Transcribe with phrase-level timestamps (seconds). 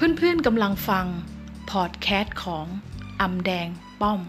[0.00, 1.06] เพื่อนๆกำลังฟัง
[1.70, 2.66] พอดแคสต์ของ
[3.20, 3.68] อำแดง
[4.00, 4.20] ป้อม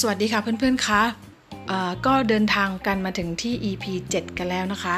[0.00, 4.96] สวัสดีค่ะเพื่อนๆคะะก็เดินทางกันมาถึงที่ EP 7 กันแล้วนะคะ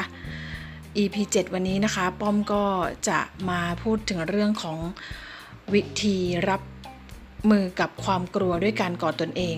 [0.97, 2.63] EP 7 วันนี้นะคะ ป้อมก็
[3.09, 3.19] จะ
[3.49, 4.77] มาพูดถึงเรื่องของ
[5.73, 6.17] วิธี
[6.49, 6.61] รับ
[7.49, 9.57] มือกับความกลัวด้วยการกอดตนเอง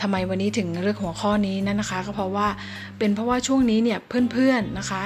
[0.00, 2.48] ทำไมวันนี้ถึงเรื่องหัวข้อนี้นั่นนะคะ ก็เพราะว่า
[2.98, 3.98] เป็นเพราะว่าช่วงนี้เนี่ย
[4.32, 5.02] เพื่อนๆนะคะ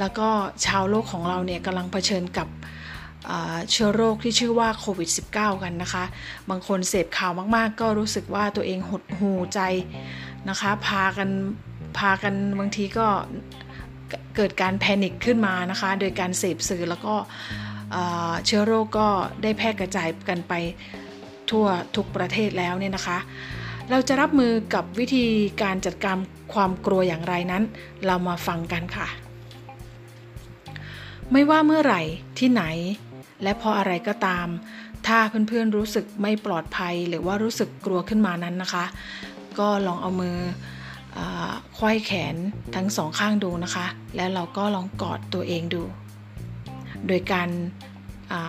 [0.00, 0.28] แล้วก็
[0.66, 2.48] ชาวโลกของเราเนี่ยกำลังเผชิญกับ
[3.70, 6.04] เชื้อโรคที่ชื่อว่าโควิด -19 กันนะคะ
[6.50, 9.60] บางคนเสพข่าวมากๆ ก็รู้สึกว่าตัวเองหดหูใจ
[10.48, 11.30] นะคะ พากัน
[11.98, 13.06] พากันบางทีก็
[14.36, 17.14] เกิดการแพนิคขึ้นมานะคะ โดยการเสพสื่อแล้วก็
[18.46, 19.08] เชื้อโรคก็
[19.42, 20.52] ได้แพร่กระจายกันไป
[21.50, 23.18] ทั่วทุกประเทศแล้วเนี่ยนะคะ
[23.90, 25.26] เราจะรับมือกับวิธี
[25.62, 26.16] การจัดการ
[26.54, 27.62] ความกลัวอย่างไรนั้น
[28.06, 29.08] เรามาฟังกันค่ะ
[31.32, 32.02] ไม่ว่าเมื่อไหร่
[32.38, 32.64] ที่ไหน
[33.42, 34.46] และเพราะอะไรก็ตาม
[35.06, 38.84] ถ้าเพื่อนๆรู้สึกไม่ปลอดภัยหรือว่ารู้สึกกลัวขึ้นมานั้นนะคะ
[39.58, 40.36] ก็ลองเอามือ
[41.76, 42.36] ควยแขน
[42.74, 43.86] ทั้งสองข้างดูนะคะ
[44.16, 45.82] แล้วเราก็ลองกอดตัวเองดู
[47.06, 47.48] โดยการ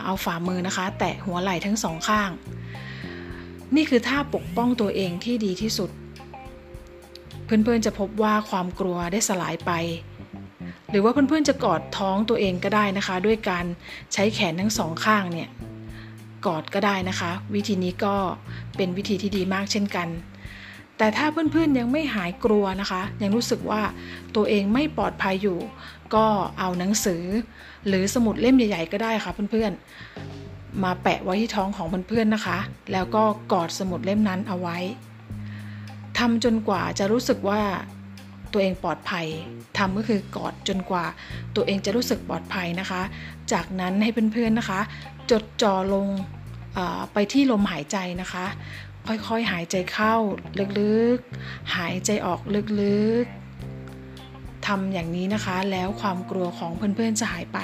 [0.06, 2.30] เอาฝ่ามือนะคะ แตะหัวไหล่ทั้งสองข้าง
[3.76, 5.90] นี่คือท่าปกป้องตัวเองที่ดีที่สุด
[7.46, 9.72] เพื่อนๆจะพบว่าความกลัวได้สลายไป
[10.90, 13.66] หรือว่าเพื่อนๆจะกอดท้องตัวเองก็ได้นะคะ ด้วยการ
[14.14, 15.50] ใช้แขนทั้งสองข้างเนี่ย
[16.46, 18.16] กอดก็ได้นะคะ วิธีนี้ก็
[18.76, 20.08] เป็นวิธีที่ดีมากเช่นกัน
[20.98, 23.82] แต่ถ้าเพื่อนๆยังไม่หายกลัวนะคะ ยังรู้สึกว่า
[24.36, 25.60] ตัวเองไม่ปลอดภัยอยู่
[26.16, 26.26] ก็
[26.60, 27.24] เอาหนังสือ
[27.88, 30.35] หรือสมุดเล่มใหญ่ ๆ ก็ได้ค่ะเพื่อนๆ
[30.84, 32.58] มาแปะไว้ที่ท้องของเพื่อนๆนะคะ
[32.92, 34.78] แล้วก็กอดสมุดเล่มนั้นเอาไว้
[36.18, 37.62] ทำจนกว่าจะรู้สึกว่า
[38.52, 39.28] ตัวเองปลอดภัย
[39.78, 41.06] ทำก็คือกอดจนกว่า
[41.56, 43.02] ตัวเองจะรู้สึกปลอดภัยนะคะ
[43.54, 44.82] จากนั้นให้เพื่อนๆนะคะ
[45.32, 46.08] จดจ่อลง
[47.14, 48.46] ไปที่ลมหายใจนะคะ
[49.08, 50.16] ค่อยๆหายใจเข้า
[50.80, 52.40] ลึกๆ หายใจออก
[52.82, 57.60] ลึกๆทำอย่างนี้นะคะ แล้วความกลัวของเพื่อนๆจะหายไป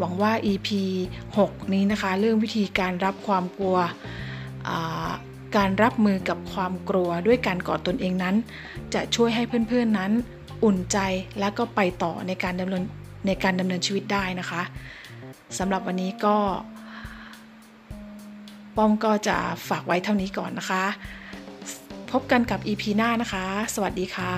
[0.00, 0.68] หวังว่า EP
[1.28, 3.76] 6 นี้นะคะ เรื่องวิธีการรับความกลัว
[5.56, 8.36] การรับมือกับความกลัวด้วยการกอดตนเองนั้น
[8.94, 10.12] จะช่วยให้เพื่อนๆนั้น
[10.64, 10.98] อุ่นใจ
[11.38, 12.84] และก็ไปต่อในการดำเนิน
[13.26, 14.62] ในการดำเนินชีวิตได้นะคะ
[15.58, 16.36] สำหรับวันนี้ก็
[18.76, 19.36] ป้อมก็จะ
[19.68, 20.84] ฝากไว้เท่านี้ก่อนนะคะ
[22.10, 24.34] พบกันกับ EP หน้านะคะ สวัสดีค่ะ